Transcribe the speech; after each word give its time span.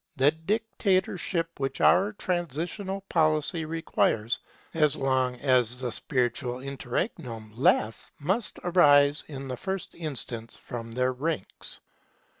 The 0.15 0.31
dictatorship 0.31 1.59
which 1.59 1.79
our 1.79 2.11
transitional 2.13 3.01
policy 3.01 3.65
requires 3.65 4.39
as 4.73 4.95
long 4.95 5.35
as 5.41 5.79
the 5.79 5.91
spiritual 5.91 6.59
interregnum 6.59 7.51
lasts 7.55 8.09
must 8.19 8.57
arise 8.63 9.23
in 9.27 9.47
the 9.47 9.57
first 9.57 9.93
instance 9.93 10.57
from 10.57 10.93
their 10.93 11.13
ranks. 11.13 11.81